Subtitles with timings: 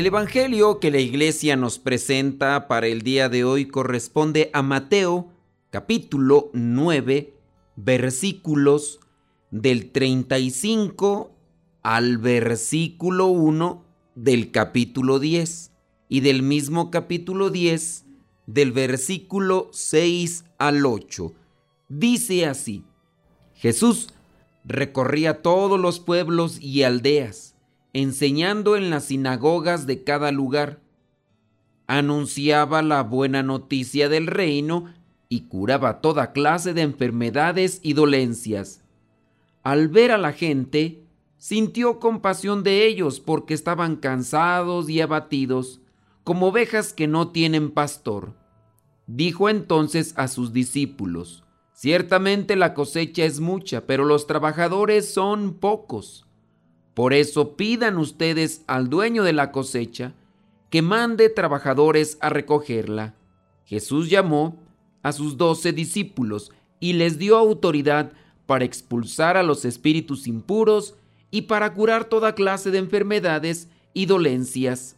[0.00, 5.28] El Evangelio que la iglesia nos presenta para el día de hoy corresponde a Mateo
[5.68, 7.34] capítulo 9
[7.76, 9.00] versículos
[9.50, 11.36] del 35
[11.82, 15.70] al versículo 1 del capítulo 10
[16.08, 18.06] y del mismo capítulo 10
[18.46, 21.34] del versículo 6 al 8.
[21.90, 22.84] Dice así,
[23.52, 24.08] Jesús
[24.64, 27.49] recorría todos los pueblos y aldeas
[27.92, 30.80] enseñando en las sinagogas de cada lugar.
[31.86, 34.92] Anunciaba la buena noticia del reino
[35.28, 38.82] y curaba toda clase de enfermedades y dolencias.
[39.62, 41.02] Al ver a la gente,
[41.36, 45.80] sintió compasión de ellos porque estaban cansados y abatidos,
[46.24, 48.34] como ovejas que no tienen pastor.
[49.06, 51.44] Dijo entonces a sus discípulos,
[51.80, 56.26] Ciertamente la cosecha es mucha, pero los trabajadores son pocos.
[57.00, 60.12] Por eso pidan ustedes al dueño de la cosecha
[60.68, 63.14] que mande trabajadores a recogerla.
[63.64, 64.60] Jesús llamó
[65.02, 68.12] a sus doce discípulos y les dio autoridad
[68.44, 70.94] para expulsar a los espíritus impuros
[71.30, 74.96] y para curar toda clase de enfermedades y dolencias.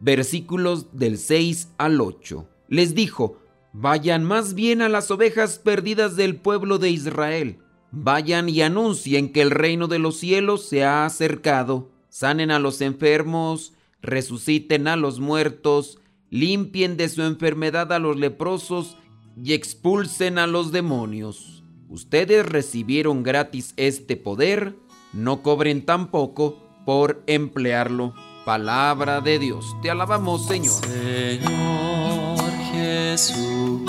[0.00, 2.46] Versículos del 6 al 8.
[2.68, 3.38] Les dijo,
[3.72, 7.56] vayan más bien a las ovejas perdidas del pueblo de Israel.
[7.90, 11.90] Vayan y anuncien que el reino de los cielos se ha acercado.
[12.08, 13.72] Sanen a los enfermos,
[14.02, 15.98] resuciten a los muertos,
[16.30, 18.96] limpien de su enfermedad a los leprosos
[19.42, 21.62] y expulsen a los demonios.
[21.88, 24.76] Ustedes recibieron gratis este poder,
[25.14, 28.14] no cobren tampoco por emplearlo.
[28.44, 29.76] Palabra de Dios.
[29.82, 30.74] Te alabamos, Señor.
[30.84, 32.38] Señor
[32.72, 33.88] Jesucristo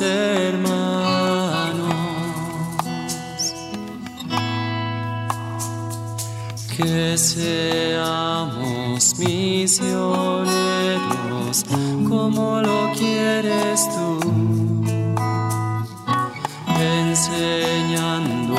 [0.00, 1.94] hermanos.
[6.76, 10.44] Que seamos misioneros
[12.08, 14.18] como lo quieres tú,
[16.80, 18.56] enseñando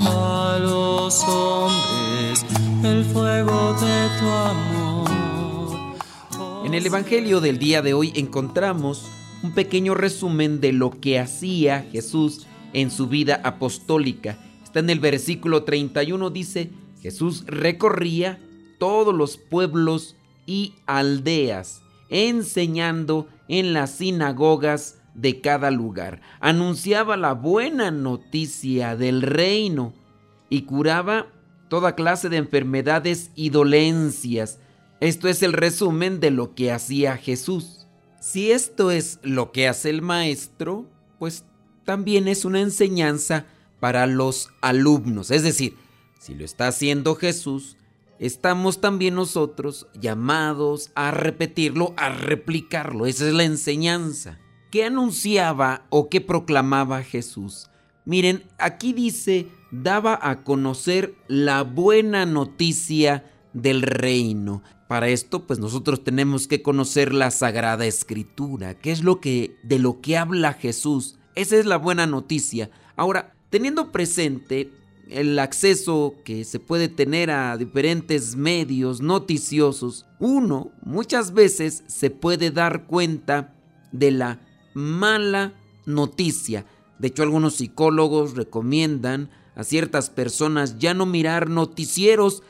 [0.00, 2.44] a los hombres
[2.82, 5.10] el fuego de tu amor.
[6.66, 9.08] En el Evangelio del día de hoy encontramos
[9.44, 14.38] un pequeño resumen de lo que hacía Jesús en su vida apostólica.
[14.64, 16.70] Está en el versículo 31, dice,
[17.02, 18.38] Jesús recorría
[18.78, 20.16] todos los pueblos
[20.46, 26.22] y aldeas, enseñando en las sinagogas de cada lugar.
[26.40, 29.92] Anunciaba la buena noticia del reino
[30.48, 31.26] y curaba
[31.68, 34.58] toda clase de enfermedades y dolencias.
[35.00, 37.83] Esto es el resumen de lo que hacía Jesús.
[38.24, 40.86] Si esto es lo que hace el maestro,
[41.18, 41.44] pues
[41.84, 43.44] también es una enseñanza
[43.80, 45.30] para los alumnos.
[45.30, 45.76] Es decir,
[46.18, 47.76] si lo está haciendo Jesús,
[48.18, 53.04] estamos también nosotros llamados a repetirlo, a replicarlo.
[53.04, 54.38] Esa es la enseñanza.
[54.70, 57.68] ¿Qué anunciaba o qué proclamaba Jesús?
[58.06, 64.62] Miren, aquí dice, daba a conocer la buena noticia del reino.
[64.94, 69.80] Para esto, pues nosotros tenemos que conocer la Sagrada Escritura, qué es lo que de
[69.80, 71.18] lo que habla Jesús.
[71.34, 72.70] Esa es la buena noticia.
[72.94, 74.70] Ahora, teniendo presente
[75.10, 82.52] el acceso que se puede tener a diferentes medios noticiosos, uno muchas veces se puede
[82.52, 83.52] dar cuenta
[83.90, 84.38] de la
[84.74, 85.54] mala
[85.86, 86.66] noticia.
[87.00, 92.44] De hecho, algunos psicólogos recomiendan a ciertas personas ya no mirar noticieros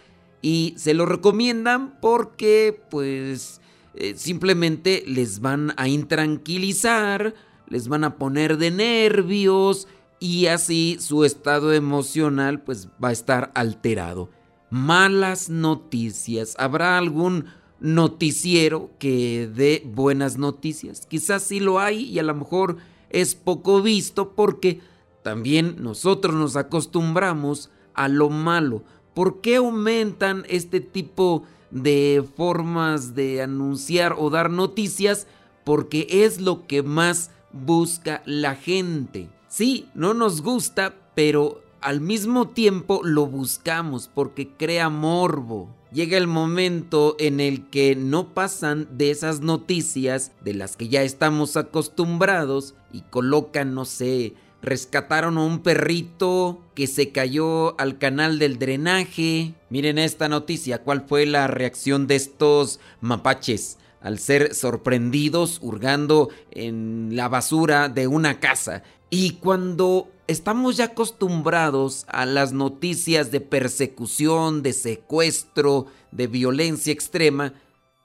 [0.45, 3.63] y se lo recomiendan porque pues
[3.95, 7.35] eh, simplemente les van a intranquilizar,
[7.67, 9.89] les van a poner de nervios
[10.21, 14.29] y así su estado emocional pues va a estar alterado.
[14.69, 16.57] Malas noticias.
[16.59, 17.47] ¿Habrá algún
[17.81, 21.07] noticiero que dé buenas noticias.
[21.07, 22.77] Quizás sí lo hay y a lo mejor
[23.09, 24.83] es poco visto porque
[25.23, 28.85] también nosotros nos acostumbramos a lo malo.
[29.15, 35.27] ¿Por qué aumentan este tipo de formas de anunciar o dar noticias?
[35.65, 39.29] Porque es lo que más busca la gente.
[39.49, 45.69] Sí, no nos gusta, pero al mismo tiempo lo buscamos porque crea morbo.
[45.93, 51.03] Llega el momento en el que no pasan de esas noticias de las que ya
[51.03, 54.35] estamos acostumbrados y colocan, no sé,
[54.65, 59.55] rescataron a un perrito que se cayó al canal del drenaje.
[59.71, 63.79] Miren esta noticia, ¿cuál fue la reacción de estos mapaches?
[64.05, 68.83] al ser sorprendidos hurgando en la basura de una casa.
[69.09, 77.55] Y cuando estamos ya acostumbrados a las noticias de persecución, de secuestro, de violencia extrema,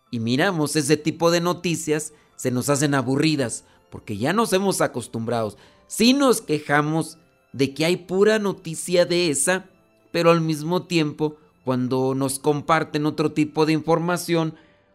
[0.09, 5.57] y miramos ese tipo de noticias, se nos hacen aburridas, porque ya nos hemos acostumbrado.
[5.89, 7.17] Si nos quejamos
[7.51, 9.65] de que hay pura noticia de esa,
[10.11, 14.53] pero al mismo tiempo, cuando nos comparten otro tipo de información,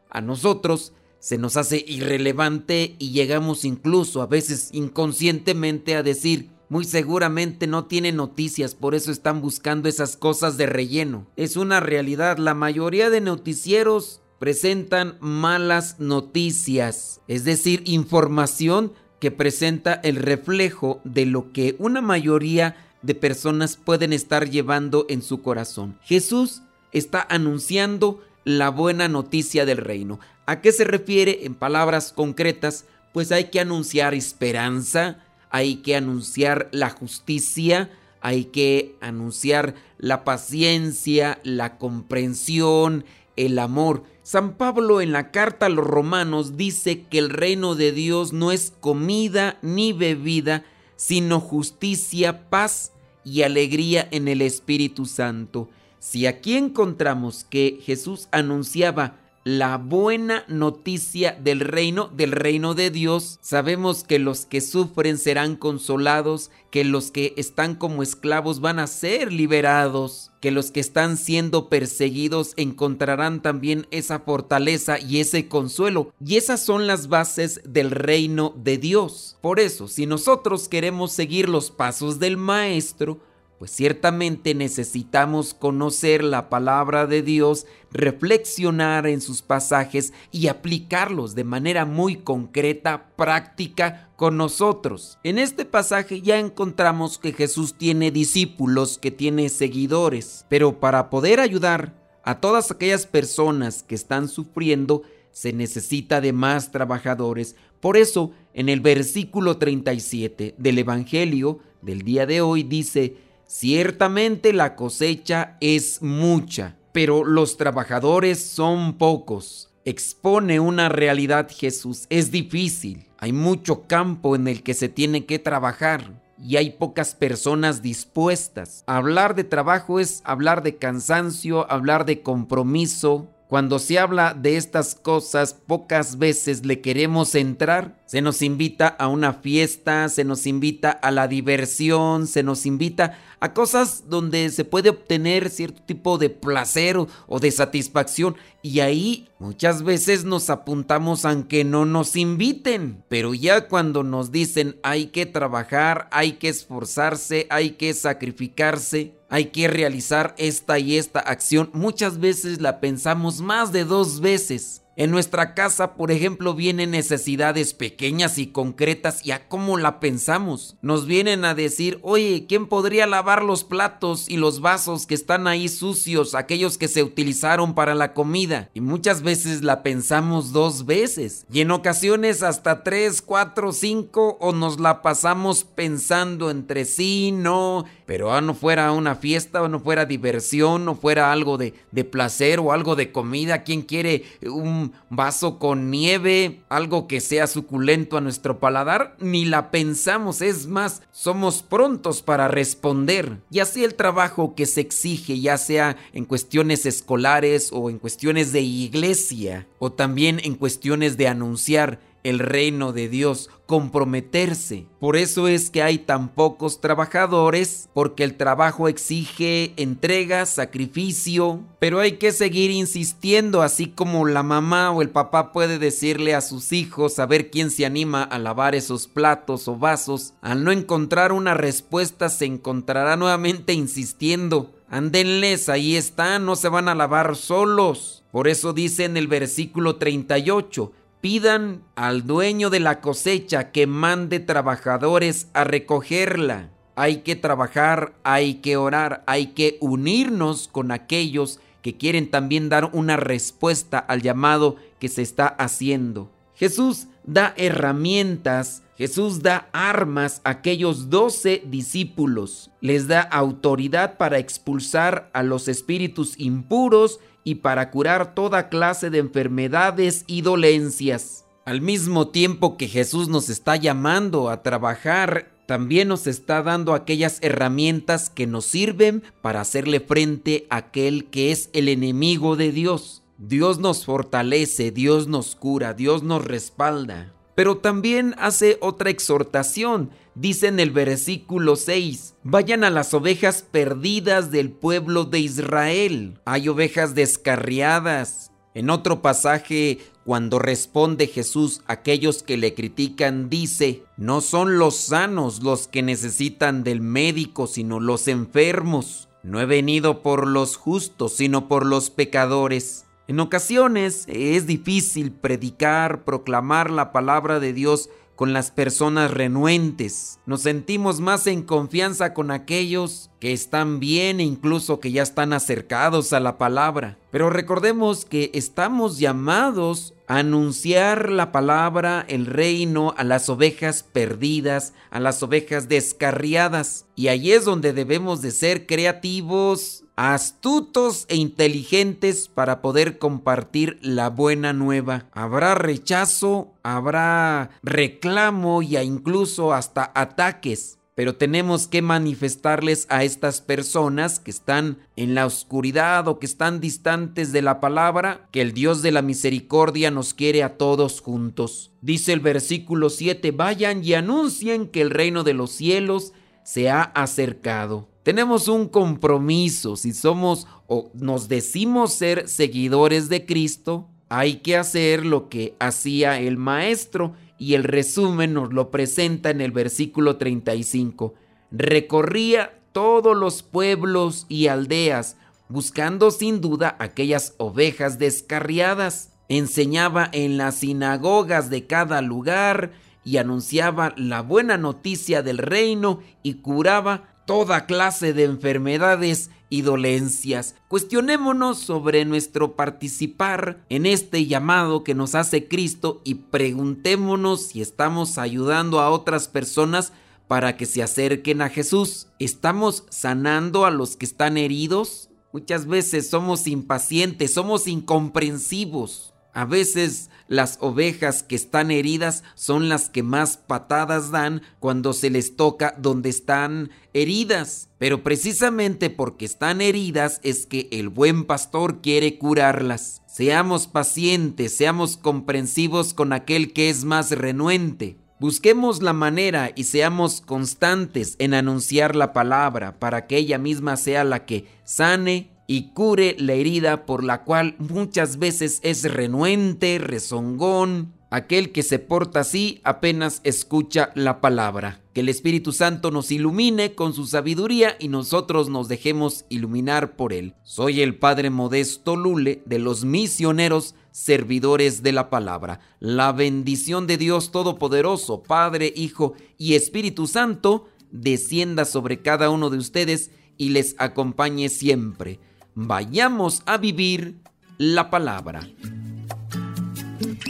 [0.08, 6.84] a nosotros se nos hace irrelevante y llegamos incluso a veces inconscientemente a decir, muy
[6.84, 11.26] seguramente no tiene noticias, por eso están buscando esas cosas de relleno.
[11.34, 18.92] Es una realidad, la mayoría de noticieros presentan malas noticias, es decir, información
[19.24, 25.22] que presenta el reflejo de lo que una mayoría de personas pueden estar llevando en
[25.22, 25.98] su corazón.
[26.02, 26.60] Jesús
[26.92, 30.20] está anunciando la buena noticia del reino.
[30.44, 32.84] ¿A qué se refiere en palabras concretas?
[33.14, 37.88] Pues hay que anunciar esperanza, hay que anunciar la justicia,
[38.20, 43.06] hay que anunciar la paciencia, la comprensión,
[43.36, 44.02] el amor.
[44.24, 48.52] San Pablo en la carta a los romanos dice que el reino de Dios no
[48.52, 50.64] es comida ni bebida,
[50.96, 52.92] sino justicia, paz
[53.22, 55.68] y alegría en el Espíritu Santo.
[55.98, 63.38] Si aquí encontramos que Jesús anunciaba la buena noticia del reino, del reino de Dios,
[63.42, 68.86] sabemos que los que sufren serán consolados, que los que están como esclavos van a
[68.86, 76.10] ser liberados, que los que están siendo perseguidos encontrarán también esa fortaleza y ese consuelo.
[76.24, 79.36] Y esas son las bases del reino de Dios.
[79.42, 83.20] Por eso, si nosotros queremos seguir los pasos del Maestro,
[83.58, 91.44] pues ciertamente necesitamos conocer la palabra de Dios, reflexionar en sus pasajes y aplicarlos de
[91.44, 95.18] manera muy concreta, práctica con nosotros.
[95.22, 101.40] En este pasaje ya encontramos que Jesús tiene discípulos, que tiene seguidores, pero para poder
[101.40, 107.56] ayudar a todas aquellas personas que están sufriendo, se necesita de más trabajadores.
[107.80, 113.16] Por eso, en el versículo 37 del Evangelio del día de hoy dice,
[113.46, 119.70] Ciertamente la cosecha es mucha, pero los trabajadores son pocos.
[119.84, 125.38] Expone una realidad Jesús, es difícil, hay mucho campo en el que se tiene que
[125.38, 128.82] trabajar y hay pocas personas dispuestas.
[128.86, 134.94] Hablar de trabajo es hablar de cansancio, hablar de compromiso, cuando se habla de estas
[134.94, 138.02] cosas, pocas veces le queremos entrar.
[138.06, 143.18] Se nos invita a una fiesta, se nos invita a la diversión, se nos invita
[143.40, 148.36] a cosas donde se puede obtener cierto tipo de placer o, de satisfacción.
[148.62, 153.04] Y ahí muchas veces nos apuntamos aunque no nos inviten.
[153.08, 159.46] Pero ya cuando nos dicen hay que trabajar, hay que esforzarse, hay que sacrificarse, hay
[159.46, 164.83] que realizar esta y esta acción, muchas veces la pensamos más de dos veces.
[164.96, 170.76] En nuestra casa, por ejemplo, vienen necesidades pequeñas y concretas y a cómo la pensamos.
[170.82, 175.48] Nos vienen a decir, oye, ¿quién podría lavar los platos y los vasos que están
[175.48, 178.70] ahí sucios, aquellos que se utilizaron para la comida?
[178.72, 181.44] Y muchas veces la pensamos dos veces.
[181.52, 187.84] Y en ocasiones hasta tres, cuatro, cinco o nos la pasamos pensando entre sí, no,
[188.06, 192.04] pero ah, no fuera una fiesta o no fuera diversión, no fuera algo de, de
[192.04, 193.64] placer o algo de comida.
[193.64, 199.70] ¿Quién quiere un vaso con nieve, algo que sea suculento a nuestro paladar, ni la
[199.70, 203.40] pensamos, es más, somos prontos para responder.
[203.50, 208.52] Y así el trabajo que se exige, ya sea en cuestiones escolares o en cuestiones
[208.52, 214.86] de iglesia, o también en cuestiones de anunciar el reino de Dios, comprometerse.
[214.98, 222.00] Por eso es que hay tan pocos trabajadores, porque el trabajo exige entrega, sacrificio, pero
[222.00, 226.72] hay que seguir insistiendo, así como la mamá o el papá puede decirle a sus
[226.72, 230.34] hijos a ver quién se anima a lavar esos platos o vasos.
[230.40, 234.72] Al no encontrar una respuesta se encontrará nuevamente insistiendo.
[234.88, 238.22] Andenles, ahí están, no se van a lavar solos.
[238.30, 240.92] Por eso dice en el versículo 38,
[241.24, 246.68] pidan al dueño de la cosecha que mande trabajadores a recogerla.
[246.96, 252.90] Hay que trabajar, hay que orar, hay que unirnos con aquellos que quieren también dar
[252.92, 256.30] una respuesta al llamado que se está haciendo.
[256.56, 265.30] Jesús da herramientas, Jesús da armas a aquellos doce discípulos, les da autoridad para expulsar
[265.32, 271.44] a los espíritus impuros y para curar toda clase de enfermedades y dolencias.
[271.64, 277.38] Al mismo tiempo que Jesús nos está llamando a trabajar, también nos está dando aquellas
[277.40, 283.22] herramientas que nos sirven para hacerle frente a aquel que es el enemigo de Dios.
[283.38, 287.32] Dios nos fortalece, Dios nos cura, Dios nos respalda.
[287.54, 290.10] Pero también hace otra exhortación.
[290.34, 296.40] Dice en el versículo 6, vayan a las ovejas perdidas del pueblo de Israel.
[296.44, 298.50] Hay ovejas descarriadas.
[298.74, 304.96] En otro pasaje, cuando responde Jesús a aquellos que le critican, dice, no son los
[304.96, 309.28] sanos los que necesitan del médico, sino los enfermos.
[309.44, 313.04] No he venido por los justos, sino por los pecadores.
[313.26, 320.40] En ocasiones es difícil predicar, proclamar la palabra de Dios con las personas renuentes.
[320.44, 325.54] Nos sentimos más en confianza con aquellos que están bien e incluso que ya están
[325.54, 327.16] acercados a la palabra.
[327.30, 334.92] Pero recordemos que estamos llamados a anunciar la palabra, el reino, a las ovejas perdidas,
[335.10, 337.06] a las ovejas descarriadas.
[337.16, 344.30] Y ahí es donde debemos de ser creativos, astutos e inteligentes para poder compartir la
[344.30, 345.26] buena nueva.
[345.32, 350.98] Habrá rechazo, habrá reclamo y incluso hasta ataques.
[351.16, 356.80] Pero tenemos que manifestarles a estas personas que están en la oscuridad o que están
[356.80, 361.92] distantes de la palabra que el Dios de la misericordia nos quiere a todos juntos.
[362.00, 366.32] Dice el versículo 7, vayan y anuncien que el reino de los cielos
[366.64, 368.08] se ha acercado.
[368.24, 375.24] Tenemos un compromiso, si somos o nos decimos ser seguidores de Cristo, hay que hacer
[375.24, 381.34] lo que hacía el maestro y el resumen nos lo presenta en el versículo 35.
[381.70, 385.36] Recorría todos los pueblos y aldeas,
[385.68, 389.32] buscando sin duda aquellas ovejas descarriadas.
[389.48, 392.92] Enseñaba en las sinagogas de cada lugar
[393.24, 400.76] y anunciaba la buena noticia del reino y curaba toda clase de enfermedades y dolencias.
[400.88, 408.38] Cuestionémonos sobre nuestro participar en este llamado que nos hace Cristo y preguntémonos si estamos
[408.38, 410.12] ayudando a otras personas
[410.46, 412.28] para que se acerquen a Jesús.
[412.38, 415.30] ¿Estamos sanando a los que están heridos?
[415.52, 419.34] Muchas veces somos impacientes, somos incomprensivos.
[419.52, 425.30] A veces las ovejas que están heridas son las que más patadas dan cuando se
[425.30, 427.88] les toca donde están heridas.
[427.98, 433.22] Pero precisamente porque están heridas es que el buen pastor quiere curarlas.
[433.26, 438.18] Seamos pacientes, seamos comprensivos con aquel que es más renuente.
[438.40, 444.24] Busquemos la manera y seamos constantes en anunciar la palabra para que ella misma sea
[444.24, 451.14] la que sane, y cure la herida por la cual muchas veces es renuente, rezongón.
[451.30, 455.00] Aquel que se porta así apenas escucha la palabra.
[455.14, 460.32] Que el Espíritu Santo nos ilumine con su sabiduría y nosotros nos dejemos iluminar por
[460.32, 460.54] él.
[460.62, 465.80] Soy el Padre Modesto Lule de los misioneros servidores de la palabra.
[465.98, 472.78] La bendición de Dios Todopoderoso, Padre, Hijo y Espíritu Santo, descienda sobre cada uno de
[472.78, 475.40] ustedes y les acompañe siempre
[475.74, 477.36] vayamos a vivir
[477.78, 478.60] la palabra.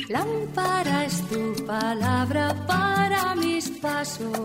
[0.09, 4.38] Lámpara es tu palabra para mis pasos,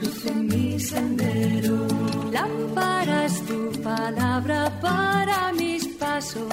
[0.00, 1.86] luz mi sendero.
[2.32, 6.52] Lámpara es tu palabra para mis pasos,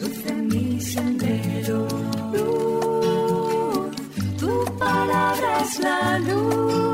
[0.00, 1.86] luz en mi sendero.
[2.32, 3.96] Luz,
[4.38, 6.93] tu palabra es la luz